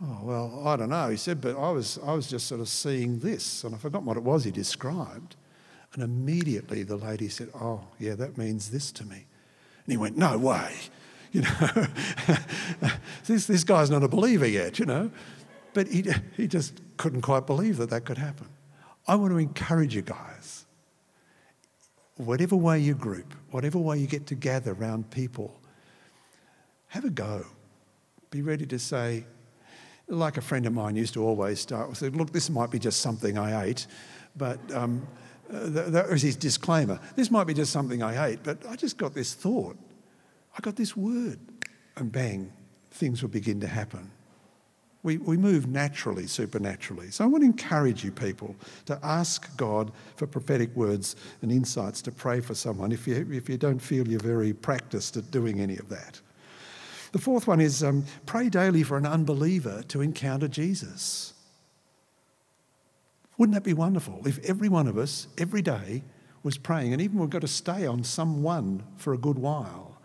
[0.01, 1.09] Oh, well, I don't know.
[1.09, 4.03] He said, but I was, I was just sort of seeing this, and I forgot
[4.03, 5.35] what it was he described.
[5.93, 9.15] And immediately the lady said, Oh, yeah, that means this to me.
[9.15, 10.73] And he went, No way.
[11.33, 11.85] You know,
[13.25, 15.11] this, this guy's not a believer yet, you know.
[15.73, 16.05] But he,
[16.37, 18.47] he just couldn't quite believe that that could happen.
[19.07, 20.65] I want to encourage you guys,
[22.15, 25.59] whatever way you group, whatever way you get to gather around people,
[26.87, 27.45] have a go.
[28.31, 29.25] Be ready to say,
[30.07, 33.01] like a friend of mine used to always start with, look, this might be just
[33.01, 33.87] something I ate,
[34.35, 35.05] but um,
[35.49, 36.99] that was his disclaimer.
[37.15, 39.77] This might be just something I ate, but I just got this thought.
[40.57, 41.39] I got this word,
[41.97, 42.51] and bang,
[42.91, 44.11] things will begin to happen.
[45.03, 47.11] We, we move naturally, supernaturally.
[47.11, 48.55] So I want to encourage you people
[48.87, 53.47] to ask God for prophetic words and insights to pray for someone if you, if
[53.47, 56.19] you don't feel you're very practiced at doing any of that.
[57.17, 61.33] The fourth one is um, pray daily for an unbeliever to encounter Jesus.
[63.39, 66.03] Wouldn't that be wonderful if every one of us, every day,
[66.43, 69.99] was praying, and even we've got to stay on someone for a good while?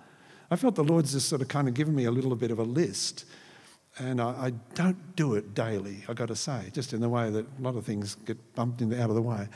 [0.51, 2.59] I felt the Lord's just sort of kind of given me a little bit of
[2.59, 3.27] a list,
[3.99, 7.29] and I, I don't do it daily, I've got to say, just in the way
[7.29, 9.49] that a lot of things get bumped out of the way.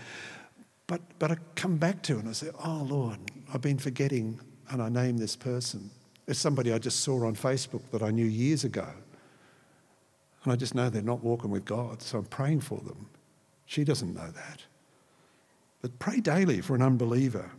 [0.86, 3.18] But, but I come back to it and I say, Oh Lord,
[3.54, 5.90] I've been forgetting, and I name this person.
[6.26, 8.88] It's somebody I just saw on Facebook that I knew years ago.
[10.44, 13.08] And I just know they're not walking with God, so I'm praying for them.
[13.64, 14.62] She doesn't know that.
[15.82, 17.50] But pray daily for an unbeliever,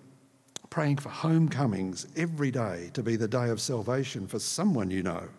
[0.69, 5.29] praying for homecomings every day to be the day of salvation for someone you know.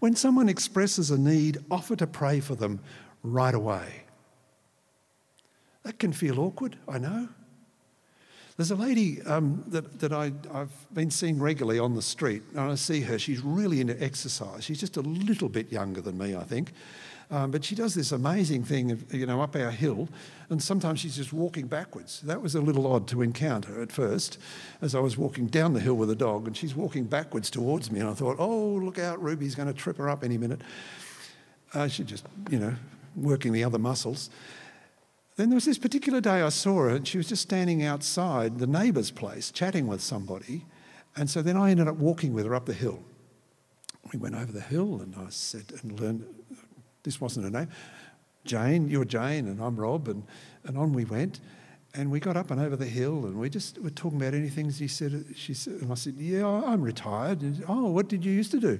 [0.00, 2.80] When someone expresses a need, offer to pray for them
[3.22, 4.04] right away.
[5.84, 7.28] That can feel awkward, I know.
[8.56, 12.60] There's a lady um, that, that I, have been seeing regularly on the street, and
[12.60, 13.18] I see her.
[13.18, 14.64] She's really into exercise.
[14.64, 16.72] She's just a little bit younger than me, I think.
[17.30, 20.08] Um, but she does this amazing thing, of, you know, up our hill,
[20.48, 22.20] and sometimes she's just walking backwards.
[22.20, 24.38] That was a little odd to encounter at first,
[24.80, 27.90] as I was walking down the hill with a dog, and she's walking backwards towards
[27.90, 30.60] me, and I thought, oh, look out, Ruby's going to trip her up any minute.
[31.74, 32.74] Uh, just, you know,
[33.16, 34.30] working the other muscles.
[35.36, 38.58] Then there was this particular day I saw her, and she was just standing outside
[38.58, 40.64] the neighbour's place chatting with somebody.
[41.14, 43.02] And so then I ended up walking with her up the hill.
[44.12, 46.24] We went over the hill, and I said, and learned
[47.02, 47.68] this wasn't her name.
[48.44, 50.24] Jane, you're Jane, and I'm Rob, and,
[50.64, 51.40] and on we went.
[51.94, 54.70] And we got up and over the hill, and we just were talking about anything.
[54.70, 58.32] She said, she said, and I said, "Yeah, I'm retired." And, oh, what did you
[58.32, 58.78] used to do?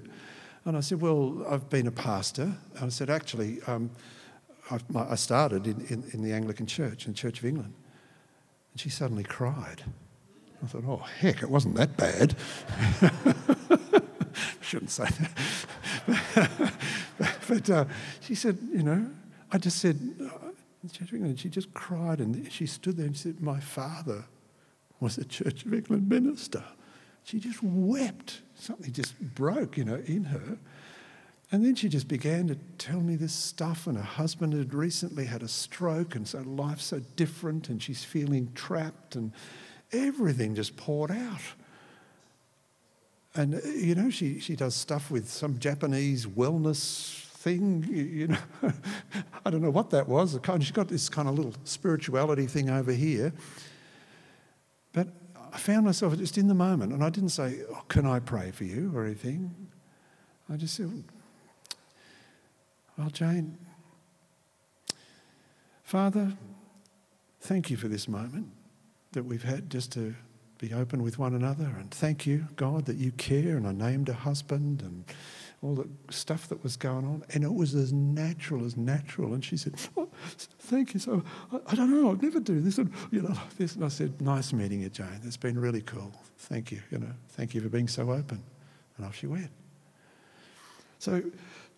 [0.67, 3.91] And I said, "Well, I've been a pastor." And I said, "Actually, um,
[4.71, 7.75] I, I started in, in, in, the Anglican Church, in Church of England.
[8.73, 9.85] And she suddenly cried.
[10.63, 12.35] I thought, oh, heck, it wasn't that bad.
[14.61, 15.05] Shouldn't say
[16.07, 16.73] that.
[17.49, 17.85] but uh,
[18.21, 19.07] she said, you know,
[19.53, 20.49] I just said, uh,
[20.93, 24.25] Church of England, she just cried and she stood there and said, my father
[25.01, 26.63] was a Church of England minister.
[27.25, 28.41] She just wept.
[28.55, 30.59] Something just broke, you know, in her.
[31.53, 35.27] And then she just began to tell me this stuff, and her husband had recently
[35.27, 39.33] had a stroke, and so life's so different, and she's feeling trapped, and
[39.93, 41.41] everything just poured out.
[43.37, 48.73] And, uh, you know, she, she does stuff with some Japanese wellness thing, you know.
[49.45, 50.37] I don't know what that was.
[50.59, 53.33] She's got this kind of little spirituality thing over here.
[54.93, 55.09] But
[55.53, 58.51] I found myself just in the moment, and I didn't say, oh, Can I pray
[58.51, 59.55] for you or anything?
[60.51, 61.05] I just said,
[62.97, 63.59] well, Jane,
[65.83, 66.33] Father,
[67.41, 68.49] thank you for this moment
[69.13, 70.15] that we've had just to
[70.59, 71.73] be open with one another.
[71.79, 73.57] And thank you, God, that you care.
[73.57, 75.05] And I named a husband and
[75.63, 77.23] all the stuff that was going on.
[77.33, 79.35] And it was as natural as natural.
[79.35, 80.09] And she said, oh,
[80.59, 81.01] Thank you.
[81.01, 81.23] So
[81.53, 82.79] I, I, don't know, I'd never do this.
[82.79, 83.77] And, you know, this.
[83.77, 85.21] And I said, Nice meeting you, Jane.
[85.25, 86.13] It's been really cool.
[86.39, 86.83] Thank you.
[86.91, 88.43] You know, thank you for being so open.
[88.97, 89.51] And off she went.
[90.99, 91.23] So,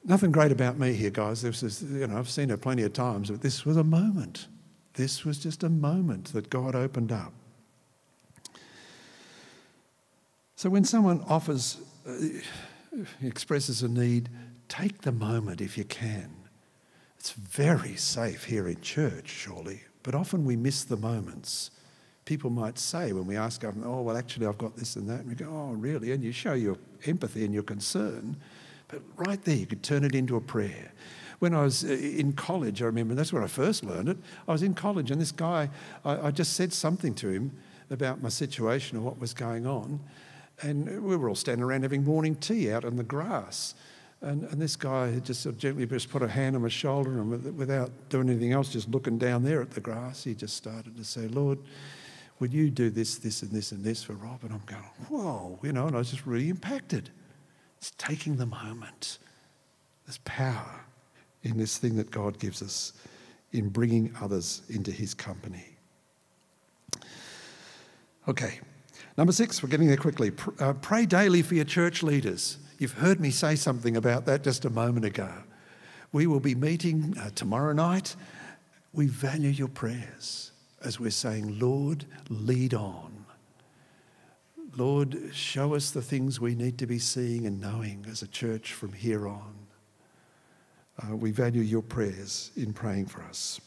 [0.04, 1.42] nothing great about me here, guys.
[1.42, 4.48] This is, you know, I've seen it plenty of times, but this was a moment.
[4.94, 7.32] This was just a moment that God opened up.
[10.56, 12.14] So when someone offers, uh,
[13.22, 14.28] expresses a need,
[14.68, 16.34] take the moment if you can.
[17.16, 21.70] It's very safe here in church, surely, but often we miss the moments.
[22.24, 25.28] People might say when we ask oh, well, actually, I've got this and that, and
[25.28, 26.10] we go, oh, really?
[26.12, 26.76] And you show your
[27.06, 28.36] empathy and your concern.
[28.88, 30.92] But right there, you could turn it into a prayer.
[31.38, 34.16] When I was uh, in college, I remember that's where I first learned it.
[34.48, 35.70] I was in college, and this guy,
[36.04, 37.52] I, I just said something to him
[37.90, 40.00] about my situation and what was going on.
[40.62, 43.74] And we were all standing around having morning tea out in the grass.
[44.20, 46.68] And, and this guy had just sort of gently just put a hand on my
[46.68, 50.56] shoulder and without doing anything else, just looking down there at the grass, he just
[50.56, 51.58] started to say, Lord,
[52.40, 54.40] would you do this, this, and this, and this for Rob?
[54.42, 57.10] And I'm going, whoa, you know, and I was just really impacted.
[57.78, 59.18] It's taking the moment.
[60.04, 60.80] There's power
[61.42, 62.92] in this thing that God gives us
[63.52, 65.76] in bringing others into his company.
[68.26, 68.60] Okay,
[69.16, 70.32] number six, we're getting there quickly.
[70.58, 72.58] Uh, pray daily for your church leaders.
[72.78, 75.30] You've heard me say something about that just a moment ago.
[76.12, 78.16] We will be meeting uh, tomorrow night.
[78.92, 80.52] We value your prayers
[80.84, 83.17] as we're saying, Lord, lead on.
[84.78, 88.72] Lord, show us the things we need to be seeing and knowing as a church
[88.72, 89.56] from here on.
[91.02, 93.60] Uh, we value your prayers in praying for us.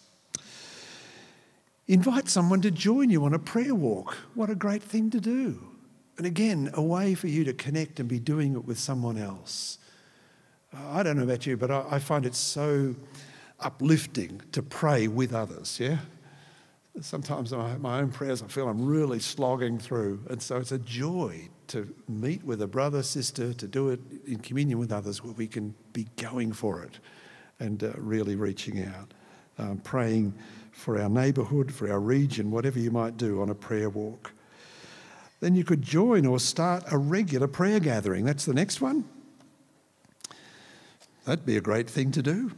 [1.89, 4.16] Invite someone to join you on a prayer walk.
[4.36, 5.62] What a great thing to do.
[6.18, 9.80] And again, a way for you to connect and be doing it with someone else.
[10.74, 12.95] Uh, I don't know about you, but I, I find it so
[13.59, 15.97] uplifting to pray with others, yeah?
[17.00, 20.24] Sometimes my, my own prayers, I feel I'm really slogging through.
[20.30, 24.39] And so it's a joy to meet with a brother, sister, to do it in
[24.39, 27.00] communion with others where we can be going for it
[27.60, 29.14] and uh, really reaching out,
[29.58, 30.34] um, praying
[30.72, 34.34] for our neighbourhood, for our region, whatever you might do on a prayer walk.
[35.39, 38.26] Then you could join or start a regular prayer gathering.
[38.26, 39.06] That's the next one.
[41.26, 42.52] That'd be a great thing to do.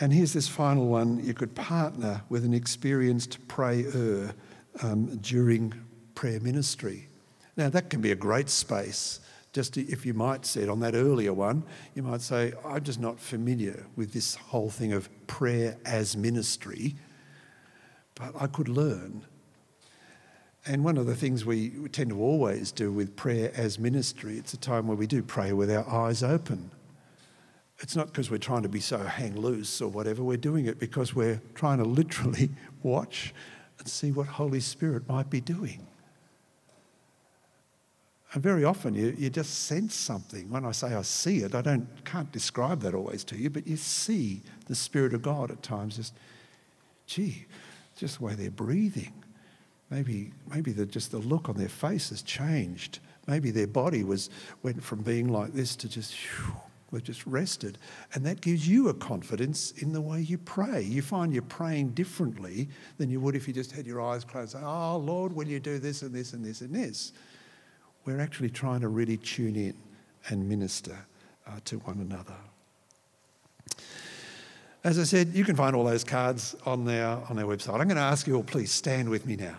[0.00, 4.34] And here's this final one you could partner with an experienced prayer
[4.82, 5.72] um, during
[6.14, 7.08] prayer ministry.
[7.56, 9.20] Now, that can be a great space.
[9.52, 11.62] Just if you might say it on that earlier one,
[11.94, 16.96] you might say, I'm just not familiar with this whole thing of prayer as ministry,
[18.16, 19.24] but I could learn.
[20.66, 24.54] And one of the things we tend to always do with prayer as ministry, it's
[24.54, 26.72] a time where we do pray with our eyes open
[27.80, 30.22] it's not because we're trying to be so hang loose or whatever.
[30.22, 32.50] We're doing it because we're trying to literally
[32.82, 33.34] watch
[33.78, 35.86] and see what Holy Spirit might be doing.
[38.32, 40.50] And very often you, you just sense something.
[40.50, 43.66] When I say I see it, I don't, can't describe that always to you, but
[43.66, 45.96] you see the Spirit of God at times.
[45.96, 46.14] Just,
[47.06, 47.46] gee,
[47.96, 49.12] just the way they're breathing.
[49.90, 52.98] Maybe, maybe the, just the look on their face has changed.
[53.28, 54.30] Maybe their body was,
[54.62, 56.54] went from being like this to just, whew,
[56.94, 57.76] We've just rested.
[58.14, 60.80] And that gives you a confidence in the way you pray.
[60.82, 62.68] You find you're praying differently
[62.98, 64.54] than you would if you just had your eyes closed.
[64.56, 67.12] Oh, Lord, will you do this and this and this and this?
[68.04, 69.74] We're actually trying to really tune in
[70.28, 70.96] and minister
[71.48, 72.36] uh, to one another.
[74.84, 77.80] As I said, you can find all those cards on our, on our website.
[77.80, 79.56] I'm going to ask you all, please stand with me now.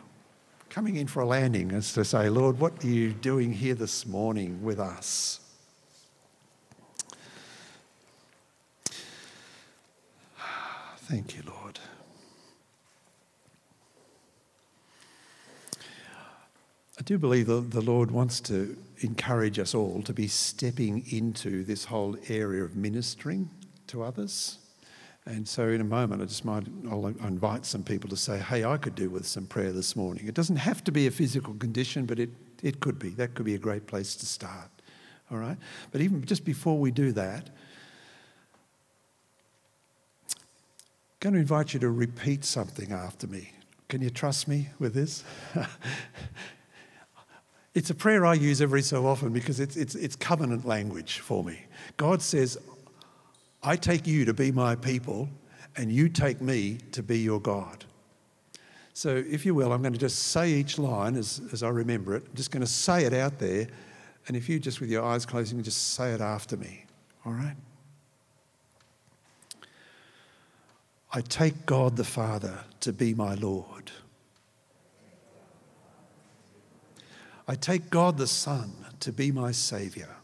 [0.70, 4.06] Coming in for a landing is to say, Lord, what are you doing here this
[4.06, 5.42] morning with us?
[11.08, 11.80] Thank you, Lord.
[16.97, 21.64] I do believe that the Lord wants to encourage us all to be stepping into
[21.64, 23.51] this whole area of ministering
[23.86, 24.58] to others.
[25.28, 28.66] And so, in a moment, I just might I'll invite some people to say, "Hey,
[28.66, 31.53] I could do with some prayer this morning." It doesn't have to be a physical
[31.53, 32.32] condition, but it
[32.64, 33.10] it could be.
[33.10, 34.72] That could be a great place to start.
[35.30, 35.58] All right.
[35.91, 37.51] But even just before we do that,
[41.26, 43.51] going to invite you to repeat something after me.
[43.89, 45.23] Can you trust me with this?
[47.73, 51.43] it's a prayer I use every so often because it's, it's, it's covenant language for
[51.43, 51.61] me.
[51.97, 52.59] God says,
[53.63, 55.28] I take you to be my people,
[55.76, 57.86] and you take me to be your God.
[58.93, 62.15] So, if you will, I'm going to just say each line as, as I remember
[62.15, 62.23] it.
[62.30, 63.67] I'm just going to say it out there.
[64.28, 66.86] And if you just with your eyes closed, you can just say it after me.
[67.26, 67.55] All right?
[71.16, 73.89] I take God the Father to be my Lord.
[77.47, 80.18] I take God the Son to be my Saviour.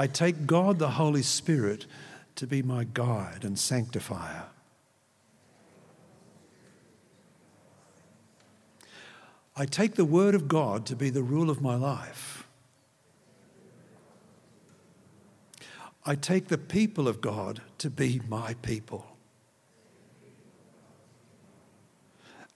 [0.00, 1.86] I take God the Holy Spirit
[2.34, 4.46] to be my guide and sanctifier.
[9.54, 12.35] I take the Word of God to be the rule of my life.
[16.08, 19.16] I take the people of God to be my people.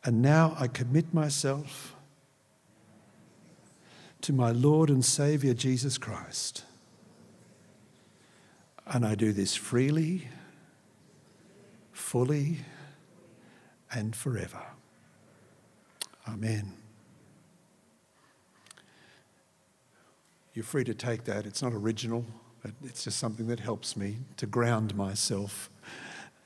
[0.04, 1.96] And now I commit myself
[4.20, 6.64] to my Lord and Saviour Jesus Christ.
[8.86, 10.28] And I do this freely,
[11.92, 12.58] fully,
[13.92, 14.62] and forever.
[16.28, 16.74] Amen.
[20.54, 21.46] You're free to take that.
[21.46, 22.24] It's not original.
[22.62, 25.70] But it's just something that helps me to ground myself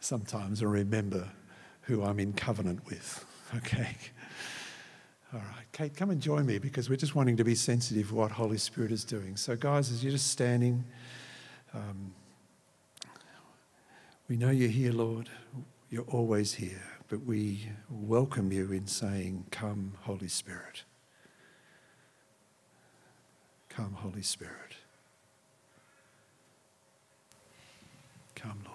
[0.00, 1.28] sometimes and remember
[1.82, 3.24] who I'm in covenant with.
[3.58, 3.94] Okay.
[5.32, 8.14] All right, Kate, come and join me because we're just wanting to be sensitive to
[8.14, 9.36] what Holy Spirit is doing.
[9.36, 10.84] So, guys, as you're just standing,
[11.72, 12.12] um,
[14.28, 15.28] we know you're here, Lord.
[15.90, 20.84] You're always here, but we welcome you in saying, Come, Holy Spirit.
[23.68, 24.76] Come, Holy Spirit.
[28.44, 28.73] Come, Lord.